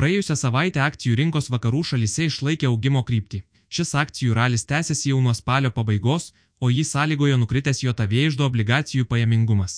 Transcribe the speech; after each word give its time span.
Praėjusią 0.00 0.32
savaitę 0.40 0.80
akcijų 0.80 1.16
rinkos 1.18 1.50
vakarų 1.52 1.82
šalyse 1.86 2.24
išlaikė 2.30 2.68
augimo 2.70 3.00
kryptį. 3.08 3.42
Šis 3.68 3.90
akcijų 4.02 4.32
ralis 4.38 4.62
tęsiasi 4.70 5.10
jau 5.10 5.18
nuo 5.20 5.34
spalio 5.36 5.70
pabaigos, 5.76 6.30
o 6.64 6.70
jį 6.72 6.84
sąlygojo 6.90 7.36
nukritęs 7.42 7.82
JAV 7.84 8.14
išdo 8.20 8.46
obligacijų 8.48 9.04
pajamingumas. 9.10 9.74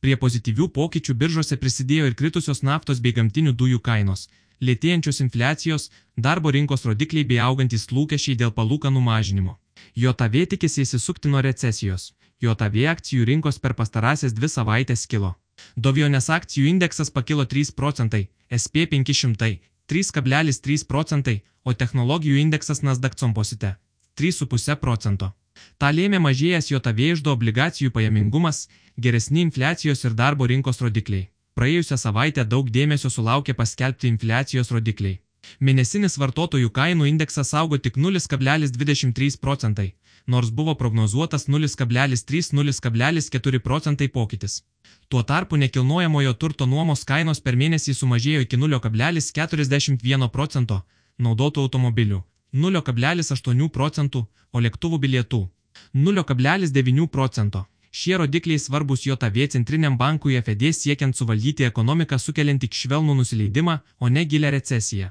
Prie 0.00 0.16
pozityvių 0.22 0.68
pokyčių 0.78 1.14
biržose 1.22 1.58
prisidėjo 1.60 2.06
ir 2.08 2.16
kritusios 2.20 2.62
naftos 2.68 3.02
bei 3.04 3.12
gamtinių 3.18 3.52
dujų 3.62 3.82
kainos, 3.88 4.22
lėtėjančios 4.64 5.20
infliacijos, 5.26 5.90
darbo 6.16 6.54
rinkos 6.56 6.86
rodikliai 6.88 7.28
bei 7.28 7.42
augantis 7.48 7.84
lūkesčiai 7.92 8.38
dėl 8.40 8.54
palūkanų 8.56 9.02
mažinimo. 9.10 9.58
JAV 9.94 10.38
tikisi 10.54 10.86
įsisukti 10.86 11.28
nuo 11.28 11.44
recesijos. 11.44 12.14
JAV 12.40 12.80
akcijų 12.94 13.28
rinkos 13.34 13.60
per 13.60 13.76
pastarąsias 13.76 14.32
dvi 14.32 14.48
savaitės 14.48 15.04
kilo. 15.06 15.34
Dovionės 15.76 16.30
akcijų 16.30 16.68
indeksas 16.74 17.10
pakilo 17.10 17.44
3 17.44 17.74
procentai, 17.76 18.28
SP 18.62 18.86
500 18.90 19.58
3,3 19.88 20.84
procentai, 20.84 21.40
o 21.64 21.72
technologijų 21.72 22.36
indeksas 22.42 22.82
Nasdaq 22.84 23.16
Composite 23.16 23.76
3,5 24.20 24.76
procento. 24.76 25.32
Ta 25.78 25.90
lėmė 25.90 26.20
mažėjęs 26.22 26.70
JAV 26.70 27.00
išdo 27.06 27.32
obligacijų 27.32 27.90
pajamingumas, 27.94 28.68
geresni 28.96 29.40
infliacijos 29.46 30.04
ir 30.04 30.14
darbo 30.14 30.46
rinkos 30.46 30.82
rodikliai. 30.84 31.28
Praėjusią 31.58 31.96
savaitę 31.98 32.44
daug 32.44 32.68
dėmesio 32.70 33.10
sulaukė 33.10 33.54
paskelbti 33.58 34.12
infliacijos 34.12 34.70
rodikliai. 34.70 35.18
Mėnesinis 35.60 36.18
vartotojų 36.20 36.70
kainų 36.78 37.04
indeksas 37.10 37.54
augo 37.54 37.78
tik 37.78 37.96
0,23 37.96 39.40
procentai, 39.40 39.94
nors 40.26 40.50
buvo 40.50 40.74
prognozuotas 40.74 41.48
0,3-0,4 41.48 43.58
procentai 43.58 44.08
pokytis. 44.08 44.62
Tuo 45.08 45.22
tarpu 45.22 45.56
nekilnojamojo 45.56 46.34
turto 46.34 46.66
nuomos 46.66 47.04
kainos 47.04 47.40
per 47.40 47.56
mėnesį 47.56 47.94
sumažėjo 47.94 48.40
iki 48.46 48.56
0,41 48.56 50.28
procento, 50.28 50.82
naudotų 51.18 51.60
automobilių 51.66 52.22
0,8 52.54 53.68
procentų, 53.68 54.26
o 54.52 54.60
lėktuvų 54.60 54.98
bilietų 54.98 55.48
0,9 55.94 57.08
procento. 57.08 57.66
Šie 57.90 58.16
rodikliai 58.20 58.58
svarbus 58.58 59.06
JAV 59.06 59.48
centriniam 59.48 59.96
bankui 59.98 60.40
FED 60.42 60.72
siekiant 60.72 61.16
suvaldyti 61.16 61.64
ekonomiką 61.64 62.18
sukeliant 62.18 62.60
tik 62.60 62.76
švelnų 62.76 63.14
nusileidimą, 63.20 63.78
o 63.98 64.08
ne 64.08 64.24
gilę 64.24 64.50
recesiją. 64.50 65.08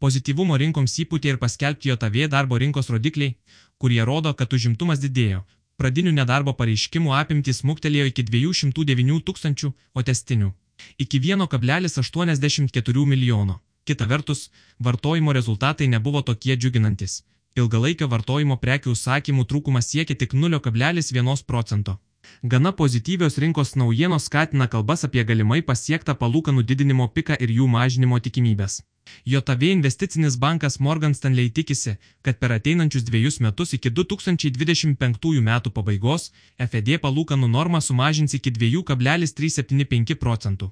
Pozityvumo 0.00 0.56
rinkoms 0.56 0.94
įpūtė 1.02 1.34
ir 1.34 1.38
paskelbti 1.40 1.90
JAV 1.90 2.14
darbo 2.32 2.58
rinkos 2.58 2.86
rodikliai, 2.88 3.34
kurie 3.76 4.00
rodo, 4.08 4.32
kad 4.32 4.54
užimtumas 4.56 5.02
didėjo. 5.02 5.42
Pradinių 5.76 6.12
nedarbo 6.16 6.54
pareiškimų 6.56 7.12
apimtys 7.18 7.60
smuktelėjo 7.60 8.06
iki 8.08 8.24
209 8.30 9.20
tūkstančių, 9.28 9.68
o 9.94 10.00
testinių- 10.02 10.52
iki 11.04 11.20
1,84 11.20 13.06
milijono. 13.12 13.60
Kita 13.84 14.06
vertus, 14.06 14.50
vartojimo 14.78 15.32
rezultatai 15.32 15.88
nebuvo 15.88 16.22
tokie 16.22 16.56
džiuginantis. 16.56 17.22
Ilgalaikio 17.56 18.08
vartojimo 18.08 18.56
prekių 18.56 18.94
užsakymų 18.94 19.44
trūkumas 19.44 19.88
siekia 19.92 20.14
tik 20.16 20.32
0,1 20.32 21.44
procento. 21.44 21.98
Gana 22.42 22.72
pozityvios 22.72 23.38
rinkos 23.38 23.74
naujienos 23.76 24.24
skatina 24.24 24.66
kalbas 24.66 25.04
apie 25.04 25.24
galimai 25.24 25.60
pasiektą 25.62 26.14
palūkanų 26.14 26.62
didinimo 26.62 27.08
piką 27.08 27.36
ir 27.40 27.50
jų 27.50 27.66
mažinimo 27.68 28.20
tikimybės. 28.20 28.80
JAV 29.24 29.62
investicinis 29.62 30.38
bankas 30.38 30.78
Morgan 30.78 31.14
Stanley 31.14 31.50
tikisi, 31.50 31.96
kad 32.22 32.38
per 32.38 32.52
ateinančius 32.52 33.04
dviejus 33.04 33.40
metus 33.40 33.72
iki 33.76 33.90
2025 33.90 35.40
metų 35.48 35.70
pabaigos 35.76 36.32
FED 36.58 36.98
palūkanų 37.04 37.48
normą 37.48 37.80
sumažins 37.80 38.34
iki 38.34 38.50
2,375 38.50 40.14
procentų. 40.14 40.70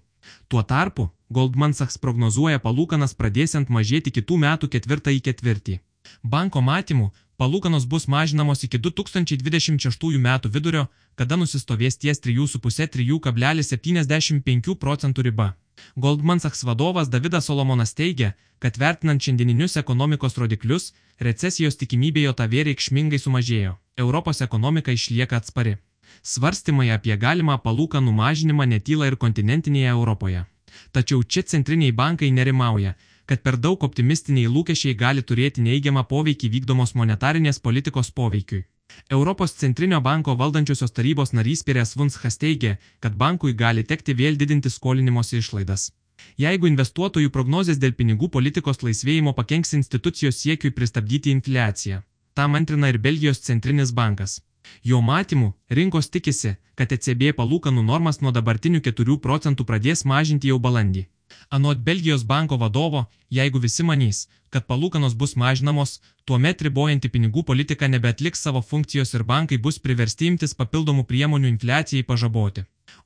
Tuo 0.48 0.62
tarpu, 0.62 1.10
Goldman 1.30 1.74
Sachs 1.74 1.98
prognozuoja 1.98 2.58
palūkanas 2.58 3.14
pradėsiant 3.14 3.68
mažėti 3.68 4.10
kitų 4.10 4.36
metų 4.44 4.68
ketvirtąjį 4.74 5.20
ketvirtį. 5.28 5.80
Banko 6.22 6.60
matymu, 6.64 7.12
palūkanos 7.38 7.86
bus 7.86 8.08
mažinamos 8.08 8.64
iki 8.64 8.78
2026 8.78 10.18
metų 10.26 10.48
vidurio, 10.56 10.86
kada 11.14 11.36
nusistovės 11.36 11.96
ties 12.02 12.20
3,5-3,75 12.24 14.74
procentų 14.74 15.22
riba. 15.30 15.54
Goldman 15.96 16.40
Sachs 16.40 16.64
vadovas 16.64 17.10
Davidas 17.10 17.48
Solomonas 17.48 17.94
teigia, 17.94 18.32
kad 18.58 18.78
vertinant 18.78 19.22
šiandieninius 19.22 19.76
ekonomikos 19.76 20.38
rodiklius, 20.38 20.92
recesijos 21.20 21.78
tikimybė 21.80 22.24
jo 22.26 22.32
tavė 22.40 22.64
reikšmingai 22.68 23.20
sumažėjo. 23.22 23.76
Europos 23.96 24.42
ekonomika 24.46 24.94
išlieka 24.94 25.36
atspari. 25.36 25.76
Svarstymai 26.22 26.88
apie 26.94 27.16
galimą 27.16 27.58
palūkanų 27.64 28.14
mažinimą 28.20 28.66
netyla 28.72 29.10
ir 29.10 29.16
kontinentinėje 29.16 29.92
Europoje. 29.92 30.46
Tačiau 30.92 31.22
čia 31.22 31.42
centriniai 31.42 31.92
bankai 31.92 32.30
nerimauja, 32.30 32.94
kad 33.28 33.42
per 33.44 33.56
daug 33.56 33.84
optimistiniai 33.84 34.48
lūkesčiai 34.48 34.96
gali 34.96 35.22
turėti 35.22 35.64
neįgiamą 35.64 36.04
poveikį 36.12 36.50
vykdomos 36.54 36.94
monetarinės 36.94 37.60
politikos 37.60 38.10
poveikiui. 38.20 38.64
Europos 39.10 39.54
centrinio 39.60 40.00
banko 40.00 40.34
valdančiosios 40.34 40.92
tarybos 40.92 41.32
narys 41.32 41.62
Pires 41.64 41.96
Vunschas 41.96 42.38
teigia, 42.38 42.76
kad 43.00 43.16
bankui 43.16 43.54
gali 43.54 43.84
tekti 43.84 44.14
vėl 44.14 44.36
didinti 44.36 44.70
skolinimosi 44.70 45.38
išlaidas. 45.38 45.90
Jeigu 46.38 46.66
investuotojų 46.70 47.30
prognozės 47.34 47.78
dėl 47.82 47.94
pinigų 47.98 48.28
politikos 48.34 48.82
laisvėjimo 48.82 49.34
pakenks 49.38 49.74
institucijos 49.78 50.40
siekiui 50.42 50.74
pristabdyti 50.74 51.34
infliaciją, 51.36 52.02
tam 52.34 52.54
antrina 52.54 52.90
ir 52.92 52.98
Belgijos 52.98 53.42
centrinis 53.48 53.92
bankas. 53.92 54.40
Jo 54.84 55.00
matymu, 55.00 55.52
rinkos 55.70 56.10
tikisi, 56.14 56.56
kad 56.74 56.92
ECB 56.92 57.32
palūkanų 57.38 57.84
normas 57.86 58.20
nuo 58.20 58.32
dabartinių 58.34 58.82
4 58.90 59.16
procentų 59.24 59.64
pradės 59.70 60.04
mažinti 60.04 60.52
jau 60.52 60.58
balandį. 60.58 61.06
Anot 61.50 61.78
Belgijos 61.78 62.24
banko 62.26 62.56
vadovo, 62.56 63.04
jeigu 63.30 63.58
visi 63.58 63.82
manys, 63.82 64.26
kad 64.50 64.66
palūkanos 64.68 65.14
bus 65.16 65.32
mažinamos, 65.36 65.94
tuomet 66.28 66.62
ribojanti 66.66 67.08
pinigų 67.08 67.44
politika 67.50 67.88
nebeatliks 67.88 68.42
savo 68.44 68.60
funkcijos 68.60 69.14
ir 69.14 69.24
bankai 69.30 69.56
bus 69.66 69.78
priversti 69.78 70.28
imtis 70.28 70.52
papildomų 70.58 71.06
priemonių 71.08 71.48
infliacijai 71.48 72.04
pažaboti. 72.10 72.64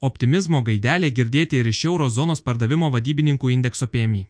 Optimizmo 0.08 0.62
gaidelė 0.66 1.10
girdėti 1.14 1.60
ir 1.62 1.70
iš 1.70 1.84
eurozonos 1.90 2.42
pardavimo 2.42 2.90
vadybininkų 2.90 3.52
indekso 3.54 3.86
PMI. 3.86 4.24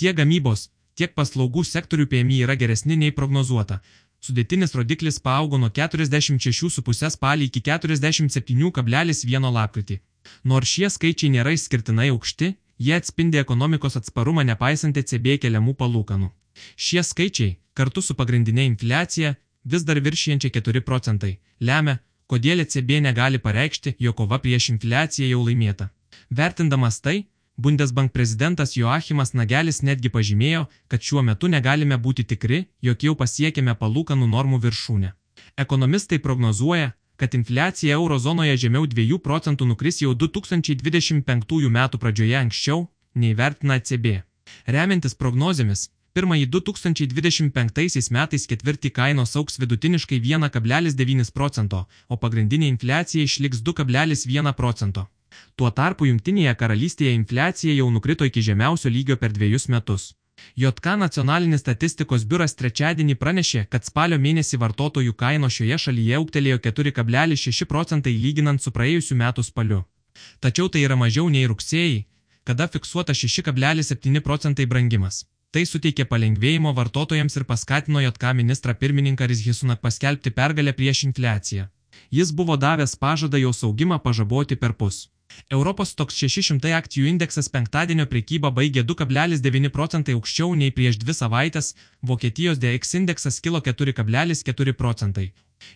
Tiek 0.00 0.16
gamybos, 0.16 0.70
tiek 0.96 1.12
paslaugų 1.14 1.64
sektorių 1.68 2.06
PMI 2.08 2.38
yra 2.46 2.56
geresni 2.56 2.96
nei 2.96 3.12
prognozuota. 3.12 3.82
Sudėtinis 4.24 4.72
rodiklis 4.74 5.20
paaugo 5.20 5.60
nuo 5.60 5.68
46,5 5.68 7.12
spalį 7.16 7.50
iki 7.50 7.60
47,1 7.68 9.52
lapkritį. 9.58 10.00
Nors 10.44 10.72
šie 10.72 10.88
skaičiai 10.90 11.30
nėra 11.36 11.52
išskirtinai 11.54 12.08
aukšti, 12.14 12.54
Jie 12.78 12.94
atspindi 12.94 13.38
ekonomikos 13.38 13.96
atsparumą 13.98 14.44
nepaisant 14.46 14.98
ECB 15.00 15.38
keliamų 15.42 15.74
palūkanų. 15.80 16.28
Šie 16.76 17.02
skaičiai, 17.02 17.56
kartu 17.74 18.02
su 18.02 18.14
pagrindinė 18.18 18.66
infliacija, 18.70 19.34
vis 19.64 19.86
dar 19.88 19.98
viršijančia 20.02 20.50
4 20.58 20.84
procentai, 20.86 21.32
lemia, 21.60 21.98
kodėl 22.30 22.62
ECB 22.64 23.00
negali 23.08 23.42
pareikšti, 23.42 23.96
jo 23.98 24.12
kova 24.12 24.38
prieš 24.44 24.70
infliaciją 24.74 25.32
jau 25.32 25.42
laimėta. 25.48 25.90
Vertindamas 26.30 27.00
tai, 27.00 27.26
Bundesbank 27.58 28.12
prezidentas 28.12 28.76
Joachimas 28.76 29.32
Nagelis 29.34 29.80
netgi 29.82 30.12
pažymėjo, 30.14 30.68
kad 30.86 31.02
šiuo 31.02 31.24
metu 31.26 31.48
negalime 31.50 31.96
būti 31.98 32.22
tikri, 32.32 32.60
jog 32.80 33.02
jau 33.02 33.14
pasiekėme 33.18 33.74
palūkanų 33.80 34.28
normų 34.30 34.60
viršūnę. 34.62 35.10
Ekonomistai 35.58 36.20
prognozuoja, 36.22 36.92
kad 37.18 37.34
infliacija 37.34 37.98
eurozonoje 37.98 38.56
žemiau 38.64 38.86
2 38.86 39.18
procentų 39.26 39.66
nukris 39.66 40.00
jau 40.02 40.14
2025 40.14 41.70
metų 41.76 41.98
pradžioje 41.98 42.36
anksčiau, 42.38 42.86
nei 43.14 43.34
vertina 43.34 43.76
ECB. 43.80 44.22
Remiantis 44.66 45.18
prognozėmis, 45.18 45.88
pirmąjį 46.14 46.46
2025 46.54 48.10
metais 48.14 48.46
ketvirtį 48.50 48.90
kainos 48.94 49.36
auks 49.36 49.58
vidutiniškai 49.58 50.20
1,9 50.24 51.32
procento, 51.34 51.84
o 52.08 52.16
pagrindinė 52.16 52.70
infliacija 52.74 53.26
išliks 53.26 53.62
2,1 53.66 54.54
procento. 54.54 55.08
Tuo 55.56 55.70
tarpu 55.70 56.06
Junktinėje 56.08 56.54
karalystėje 56.58 57.14
infliacija 57.18 57.74
jau 57.74 57.90
nukrito 57.90 58.26
iki 58.26 58.42
žemiausio 58.42 58.90
lygio 58.90 59.18
per 59.18 59.34
dviejus 59.34 59.68
metus. 59.68 60.14
JK 60.56 60.96
nacionalinis 61.02 61.62
statistikos 61.64 62.24
biuras 62.30 62.54
trečiadienį 62.58 63.14
pranešė, 63.22 63.64
kad 63.72 63.84
spalio 63.84 64.18
mėnesį 64.18 64.60
vartotojų 64.64 65.14
kaino 65.22 65.50
šioje 65.56 65.78
šalyje 65.84 66.18
auktelėjo 66.18 66.58
4,6 66.66 67.64
procentai 67.72 68.14
lyginant 68.24 68.62
su 68.62 68.74
praėjusiu 68.74 69.16
metu 69.22 69.42
spaliu. 69.42 69.84
Tačiau 70.40 70.68
tai 70.68 70.84
yra 70.86 70.96
mažiau 70.96 71.28
nei 71.30 71.46
rugsėjai, 71.46 72.04
kada 72.44 72.68
fiksuota 72.68 73.12
6,7 73.12 74.20
procentai 74.20 74.66
brangimas. 74.66 75.24
Tai 75.50 75.62
suteikė 75.64 76.04
palengvėjimo 76.08 76.74
vartotojams 76.76 77.38
ir 77.40 77.44
paskatino 77.48 78.02
JK 78.04 78.34
ministrą 78.40 78.74
pirmininką 78.80 79.28
Rizhisunak 79.30 79.80
paskelbti 79.80 80.32
pergalę 80.38 80.74
prieš 80.76 81.06
infliaciją. 81.08 81.68
Jis 82.10 82.32
buvo 82.32 82.56
davęs 82.56 82.96
pažadą 82.96 83.40
jos 83.40 83.64
augimą 83.64 83.98
pažaboti 84.04 84.56
per 84.56 84.74
pus. 84.80 85.08
Europos 85.50 85.94
toks 85.98 86.18
600 86.20 86.74
akcijų 86.78 87.08
indeksas 87.12 87.48
penktadienio 87.52 88.06
prekybą 88.10 88.50
baigė 88.58 88.84
2,9 88.88 89.70
procentai 89.76 90.16
aukščiau 90.18 90.54
nei 90.62 90.74
prieš 90.78 90.98
dvi 91.04 91.14
savaitės, 91.16 91.74
Vokietijos 92.02 92.60
DX 92.60 92.98
indeksas 93.00 93.40
kilo 93.40 93.60
4,4 93.60 94.74
procentai. 94.82 95.30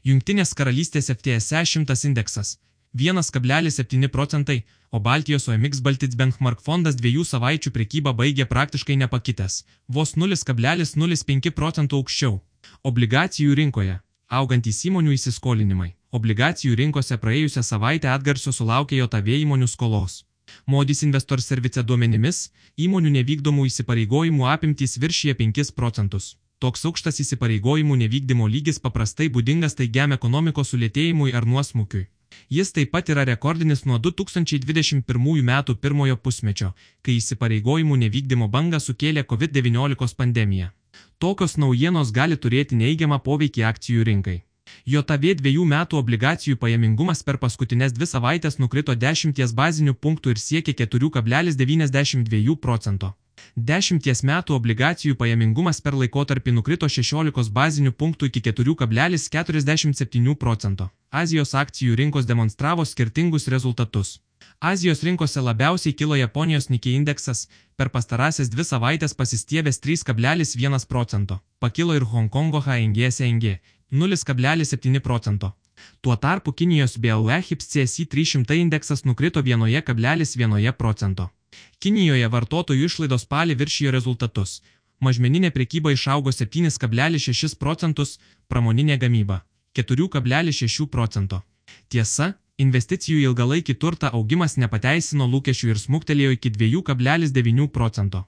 Jungtinės 0.05 0.53
karalystės 0.59 1.09
FTSE 1.15 1.65
100 1.73 1.97
indeksas 2.11 2.59
1,7 2.95 4.09
procentai, 4.09 4.65
o 4.91 5.01
Baltijos 5.01 5.49
OMX 5.49 5.81
Baltic 5.81 6.15
Benchmark 6.21 6.61
fondas 6.61 6.99
dviejų 7.01 7.25
savaičių 7.25 7.73
prekybą 7.73 8.13
baigė 8.13 8.45
praktiškai 8.45 8.99
nepakitęs, 9.01 9.63
vos 9.89 10.13
0,05 10.21 11.51
procentų 11.57 12.03
aukščiau. 12.03 12.41
Obligacijų 12.85 13.57
rinkoje- 13.57 13.97
augantys 14.39 14.85
įmonių 14.85 15.17
įsiskolinimai. 15.17 15.95
Obligacijų 16.13 16.75
rinkose 16.77 17.17
praėjusią 17.17 17.63
savaitę 17.65 18.11
atgarsio 18.13 18.53
sulaukė 18.53 18.99
JOTV 18.99 19.29
įmonių 19.47 19.69
skolos. 19.75 20.19
Modis 20.67 21.01
Investor 21.07 21.41
Service 21.41 21.81
duomenimis, 21.89 22.41
įmonių 22.77 23.13
nevykdomų 23.15 23.65
įsipareigojimų 23.71 24.45
apimtys 24.55 24.99
viršyje 25.01 25.39
5 25.39 25.73
procentus. 25.79 26.35
Toks 26.61 26.85
aukštas 26.91 27.23
įsipareigojimų 27.25 27.97
nevykdymo 28.03 28.51
lygis 28.57 28.83
paprastai 28.85 29.31
būdingas 29.33 29.79
taigiam 29.81 30.13
ekonomikos 30.19 30.75
sulėtėjimui 30.75 31.33
ar 31.33 31.49
nuosmukiui. 31.49 32.05
Jis 32.53 32.77
taip 32.77 32.93
pat 32.93 33.09
yra 33.09 33.25
rekordinis 33.33 33.87
nuo 33.89 33.97
2021 33.97 35.43
metų 35.49 35.81
pirmojo 35.81 36.21
pusmečio, 36.21 36.75
kai 37.01 37.17
įsipareigojimų 37.25 38.03
nevykdymo 38.05 38.53
bangą 38.53 38.85
sukėlė 38.85 39.25
COVID-19 39.25 40.15
pandemija. 40.21 40.73
Tokios 41.19 41.57
naujienos 41.57 42.13
gali 42.13 42.37
turėti 42.37 42.77
neigiamą 42.77 43.23
poveikį 43.25 43.71
akcijų 43.73 44.11
rinkai. 44.13 44.41
JOTV 44.87 45.35
dviejų 45.41 45.65
metų 45.73 45.99
obligacijų 46.03 46.57
pajamingumas 46.61 47.23
per 47.23 47.39
paskutinės 47.39 47.93
dvi 47.97 48.07
savaitės 48.07 48.59
nukrito 48.59 48.95
10 48.95 49.55
bazinių 49.55 49.95
punktų 49.95 50.37
ir 50.37 50.39
siekė 50.39 50.73
4,92 50.85 52.57
procento. 52.57 53.15
Dešimties 53.57 54.23
metų 54.25 54.55
obligacijų 54.57 55.17
pajamingumas 55.21 55.81
per 55.85 55.95
laikotarpį 55.99 56.53
nukrito 56.57 56.89
16 56.89 57.51
bazinių 57.53 57.93
punktų 57.93 58.27
iki 58.31 58.41
4,47 58.49 60.35
procento. 60.41 60.91
Azijos 61.11 61.55
akcijų 61.55 61.97
rinkos 62.01 62.27
demonstravo 62.27 62.85
skirtingus 62.85 63.49
rezultatus. 63.49 64.21
Azijos 64.61 65.03
rinkose 65.03 65.41
labiausiai 65.41 65.93
kilo 65.93 66.17
Japonijos 66.17 66.69
Nikkei 66.71 66.95
indeksas, 66.97 67.49
per 67.77 67.91
pastarąsias 67.91 68.49
dvi 68.51 68.65
savaitės 68.65 69.15
pasistiebęs 69.15 69.81
3,1 69.85 70.87
procento. 70.89 71.41
Pakilo 71.61 71.95
ir 71.95 72.05
Hongkongo 72.05 72.61
HNG 72.65 73.11
SNG 73.11 73.59
0,7 73.93 75.01
procento. 75.01 75.53
Tuo 76.01 76.17
tarpu 76.17 76.53
Kinijos 76.53 76.99
BLE 76.99 77.43
HIPS 77.43 77.67
CSI 77.73 78.07
300 78.07 78.55
indeksas 78.55 79.05
nukrito 79.05 79.43
1,1 79.43 80.73
procento. 80.73 81.31
Kinijoje 81.79 82.29
vartotojų 82.29 82.89
išlaidos 82.89 83.27
spalį 83.27 83.57
viršijo 83.61 83.91
rezultatus. 83.93 84.63
Mažmeninė 85.01 85.51
prekyba 85.51 85.93
išaugo 85.93 86.31
7,6 86.31 87.59
procentus, 87.59 88.19
pramoninė 88.49 88.99
gamyba 88.99 89.43
4,6 89.75 90.87
procento. 90.87 91.43
Tiesa, 91.89 92.35
investicijų 92.59 93.19
į 93.19 93.29
ilgalaikį 93.31 93.75
turtą 93.75 94.13
augimas 94.13 94.57
nepateisino 94.57 95.27
lūkesčių 95.27 95.73
ir 95.73 95.81
smuktelėjo 95.81 96.37
iki 96.37 96.53
2,9 96.57 97.69
procento. 97.69 98.25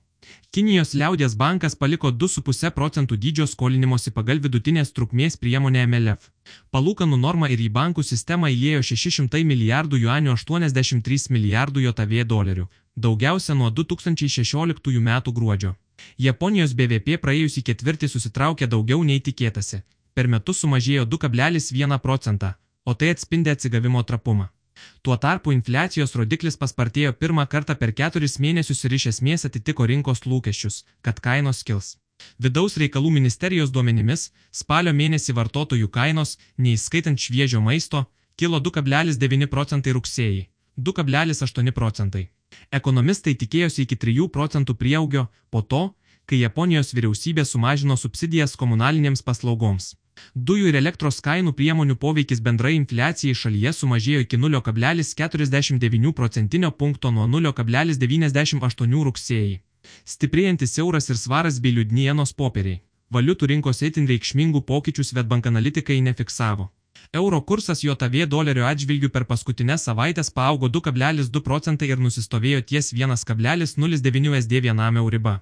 Kinijos 0.55 0.95
liaudės 0.95 1.35
bankas 1.35 1.75
paliko 1.75 2.13
2,5 2.15 2.71
procentų 2.77 3.19
dydžio 3.25 3.47
skolinimosi 3.51 4.13
pagal 4.15 4.39
vidutinės 4.45 4.93
trukmės 4.97 5.37
priemonę 5.37 5.83
MLF. 5.87 6.31
Palūkanų 6.71 7.19
norma 7.19 7.51
ir 7.51 7.61
į 7.65 7.69
bankų 7.75 8.05
sistemą 8.07 8.53
įėjo 8.55 8.85
600 8.93 9.43
milijardų 9.51 10.01
juanių 10.05 10.37
83 10.37 11.21
milijardų 11.35 11.87
JAV 11.89 12.15
dolerių, 12.31 12.69
daugiausia 12.97 13.59
nuo 13.59 13.71
2016 13.71 15.01
m. 15.03 15.11
gruodžio. 15.27 15.75
Japonijos 16.19 16.75
BVP 16.79 17.19
praėjusį 17.23 17.67
ketvirtį 17.71 18.09
susitraukė 18.15 18.71
daugiau 18.71 19.03
nei 19.03 19.21
tikėtasi. 19.21 19.83
Per 20.15 20.29
metus 20.31 20.63
sumažėjo 20.63 21.07
2,1 21.11 21.99
procentą, 21.99 22.55
o 22.87 22.95
tai 22.95 23.11
atspindi 23.15 23.51
atsigavimo 23.51 24.03
trapumą. 24.03 24.54
Tuo 25.03 25.17
tarpu 25.17 25.53
infliacijos 25.53 26.15
rodiklis 26.19 26.57
paspartėjo 26.61 27.13
pirmą 27.21 27.47
kartą 27.55 27.77
per 27.81 27.93
keturis 27.99 28.39
mėnesius 28.45 28.85
ir 28.87 28.97
iš 28.99 29.07
esmės 29.13 29.47
atitiko 29.49 29.87
rinkos 29.91 30.25
lūkesčius, 30.27 30.83
kad 31.03 31.21
kainos 31.21 31.63
kils. 31.69 31.97
Vidaus 32.39 32.77
reikalų 32.81 33.11
ministerijos 33.15 33.73
duomenimis, 33.75 34.31
spalio 34.51 34.93
mėnesį 35.01 35.35
vartotojų 35.39 35.91
kainos, 35.97 36.37
neįskaitant 36.59 37.19
šviežio 37.21 37.61
maisto, 37.61 38.05
kilo 38.37 38.61
2,9 38.61 39.51
procentai 39.51 39.95
rugsėjai, 39.97 40.47
2,8 40.79 41.73
procentai. 41.73 42.29
Ekonomistai 42.71 43.35
tikėjosi 43.35 43.85
iki 43.85 43.99
3 44.07 44.29
procentų 44.37 44.77
prieaugio 44.79 45.27
po 45.51 45.63
to, 45.63 45.83
kai 46.27 46.41
Japonijos 46.41 46.95
vyriausybė 46.97 47.45
sumažino 47.45 47.97
subsidijas 48.01 48.57
komunalinėms 48.57 49.23
paslaugoms. 49.27 49.95
Dujų 50.35 50.71
ir 50.71 50.79
elektros 50.81 51.21
kainų 51.25 51.53
priemonių 51.59 51.97
poveikis 52.05 52.41
bendrai 52.43 52.75
infliacijai 52.79 53.35
šalyje 53.39 53.73
sumažėjo 53.79 54.25
iki 54.25 54.41
0,49 54.43 56.13
procentinio 56.13 56.71
punkto 56.71 57.11
nuo 57.11 57.27
0,98 57.31 59.05
rugsėjai. 59.09 59.61
Stiprėjantis 60.05 60.79
euras 60.79 61.11
ir 61.11 61.21
svaras 61.21 61.61
bei 61.61 61.75
liūdnienos 61.77 62.35
popieriai. 62.35 62.81
Valiutų 63.15 63.51
rinkos 63.53 63.83
itin 63.87 64.09
reikšmingų 64.11 64.65
pokyčių 64.67 65.05
Svetbank 65.05 65.47
analitikai 65.47 66.01
nefiksavo. 66.03 66.71
Euro 67.13 67.41
kursas 67.41 67.85
JAV 67.85 68.25
dolerio 68.27 68.65
atžvilgių 68.67 69.11
per 69.15 69.27
paskutinės 69.29 69.85
savaitės 69.87 70.31
paaugo 70.35 70.71
2,2 70.77 71.43
procentai 71.49 71.91
ir 71.93 72.01
nusistovėjo 72.03 72.63
ties 72.71 72.93
1,09 72.93 74.39
SD 74.41 74.65
vienam 74.67 74.97
euriba. 75.03 75.41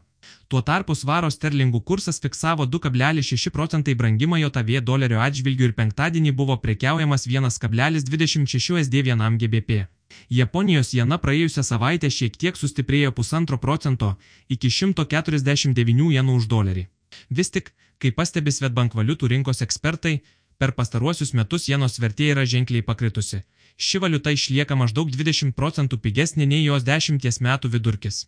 Tuo 0.48 0.60
tarpu 0.62 0.94
svaro 0.94 1.30
sterlingų 1.30 1.80
kursas 1.88 2.20
fiksavo 2.20 2.66
2,6 2.66 3.50
procentai 3.50 3.94
brangimą 3.94 4.40
JAV 4.42 4.70
dolerio 4.84 5.20
atžvilgių 5.24 5.70
ir 5.70 5.74
penktadienį 5.78 6.32
buvo 6.36 6.56
prekiaujamas 6.64 7.26
1,26 7.26 8.80
SD 8.84 9.04
vienam 9.08 9.38
GBP. 9.38 9.86
Japonijos 10.28 10.92
jena 10.94 11.18
praėjusią 11.18 11.64
savaitę 11.64 12.10
šiek 12.10 12.36
tiek 12.36 12.58
sustiprėjo 12.58 13.12
pusantro 13.16 13.58
procento 13.58 14.14
iki 14.48 14.70
149 14.70 16.12
jenų 16.16 16.36
už 16.40 16.48
dolerį. 16.52 16.86
Vis 17.30 17.50
tik, 17.54 17.72
kaip 18.02 18.16
pastebi 18.18 18.52
Svetbank 18.52 18.94
valiutų 18.98 19.30
rinkos 19.32 19.62
ekspertai, 19.64 20.20
Per 20.62 20.70
pastaruosius 20.78 21.32
metus 21.34 21.64
jenos 21.66 21.96
vertė 22.02 22.28
yra 22.32 22.42
ženkliai 22.46 22.84
pakritusi. 22.86 23.40
Ši 23.84 23.98
valiuta 24.02 24.30
išlieka 24.30 24.76
maždaug 24.78 25.08
20 25.10 25.56
procentų 25.58 25.96
pigesnė 26.04 26.46
nei 26.46 26.60
jos 26.62 26.84
10 26.86 27.40
metų 27.46 27.70
vidurkis. 27.72 28.18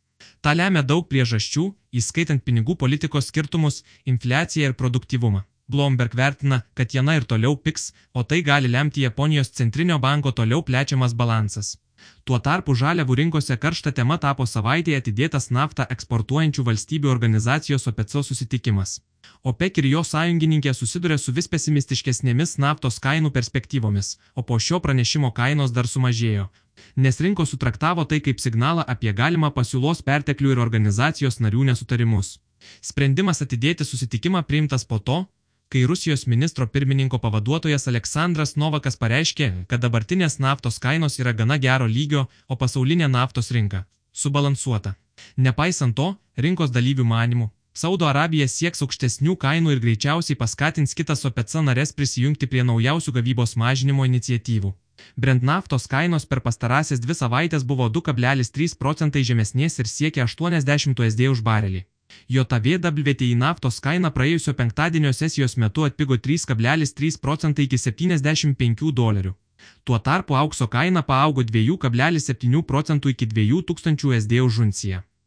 Ta 0.42 0.50
lemia 0.58 0.82
daug 0.82 1.06
priežasčių, 1.12 1.68
įskaitant 2.00 2.42
pinigų 2.42 2.74
politikos 2.80 3.30
skirtumus, 3.30 3.84
infliaciją 4.12 4.72
ir 4.72 4.74
produktyvumą. 4.80 5.44
Bloomberg 5.70 6.18
vertina, 6.18 6.58
kad 6.74 6.90
jena 6.98 7.14
ir 7.20 7.28
toliau 7.30 7.54
piks, 7.54 7.92
o 8.12 8.26
tai 8.26 8.42
gali 8.42 8.72
lemti 8.74 9.06
Japonijos 9.06 9.54
centrinio 9.54 10.00
banko 10.02 10.34
toliau 10.34 10.66
plečiamas 10.66 11.14
balansas. 11.14 11.76
Tuo 12.24 12.38
tarpu 12.38 12.74
žaliavų 12.74 13.16
rinkose 13.20 13.56
karšta 13.60 13.92
tema 13.92 14.16
tapo 14.18 14.46
savaitėje 14.48 15.00
atidėtas 15.02 15.50
naftą 15.50 15.86
eksportuojančių 15.94 16.64
valstybių 16.68 17.10
organizacijos 17.12 17.86
OPECO 17.90 18.22
susitikimas. 18.28 19.00
OPEC 19.44 19.78
ir 19.82 19.86
jo 19.90 20.02
sąjungininkė 20.08 20.72
susiduria 20.76 21.18
su 21.20 21.32
vis 21.36 21.48
pesimistiškesnėmis 21.52 22.56
naftos 22.64 22.96
kainų 23.06 23.30
perspektyvomis, 23.36 24.14
o 24.34 24.42
po 24.42 24.58
šio 24.66 24.80
pranešimo 24.84 25.30
kainos 25.36 25.72
dar 25.76 25.88
sumažėjo, 25.88 26.48
nes 26.96 27.20
rinkos 27.26 27.52
sutraktavo 27.52 28.04
tai 28.08 28.20
kaip 28.24 28.40
signalą 28.40 28.84
apie 28.94 29.12
galimą 29.12 29.52
pasiūlos 29.58 30.02
perteklių 30.08 30.54
ir 30.54 30.64
organizacijos 30.64 31.40
narių 31.44 31.68
nesutarimus. 31.70 32.38
Sprendimas 32.80 33.42
atidėti 33.44 33.84
susitikimą 33.84 34.42
priimtas 34.48 34.84
po 34.88 34.98
to, 34.98 35.24
kai 35.74 35.86
Rusijos 35.86 36.26
ministro 36.26 36.66
pirmininko 36.66 37.18
pavaduotojas 37.18 37.88
Aleksandras 37.90 38.52
Novakas 38.54 38.94
pareiškė, 38.94 39.46
kad 39.66 39.80
dabartinės 39.82 40.36
naftos 40.38 40.76
kainos 40.78 41.18
yra 41.18 41.32
gana 41.34 41.56
gero 41.58 41.88
lygio, 41.90 42.28
o 42.46 42.54
pasaulinė 42.60 43.08
naftos 43.10 43.50
rinka- 43.50 43.80
subalansuota. 44.22 44.94
Nepaisant 45.36 45.96
to, 45.96 46.06
rinkos 46.38 46.70
dalyvių 46.70 47.04
manimų, 47.14 47.50
Saudo 47.74 48.06
Arabija 48.06 48.46
sieks 48.46 48.82
aukštesnių 48.86 49.34
kainų 49.44 49.72
ir 49.74 49.80
greičiausiai 49.84 50.38
paskatins 50.42 50.94
kitas 50.94 51.24
OPEC 51.24 51.54
narės 51.68 51.92
prisijungti 51.92 52.46
prie 52.46 52.62
naujausių 52.62 53.10
gavybos 53.16 53.56
mažinimo 53.56 54.06
iniciatyvų. 54.06 54.72
Brent 55.16 55.42
naftos 55.42 55.88
kainos 55.88 56.24
per 56.24 56.40
pastarąsias 56.40 57.00
dvi 57.00 57.14
savaitės 57.14 57.66
buvo 57.66 57.88
2,3 57.90 58.78
procentai 58.78 59.24
žemesnės 59.24 59.80
ir 59.80 59.86
siekia 59.86 60.22
80 60.22 61.00
USD 61.00 61.26
už 61.34 61.42
barelį. 61.42 61.84
JAV 62.28 62.66
WTI 62.80 63.34
naftos 63.38 63.80
kaina 63.80 64.10
praėjusio 64.10 64.54
penktadienio 64.58 65.12
sesijos 65.12 65.56
metu 65.56 65.86
atpigo 65.88 66.16
3,3 66.28 67.20
procentai 67.20 67.68
iki 67.68 67.78
75 67.78 68.92
dolerių. 69.00 69.34
Tuo 69.84 69.98
tarpu 69.98 70.36
aukso 70.36 70.66
kaina 70.68 71.02
paaugo 71.02 71.42
2,7 71.42 72.62
procentų 72.62 73.14
iki 73.14 73.26
2000 73.26 74.08
USD 74.10 74.40
už 74.44 74.58
unciją. 74.68 75.02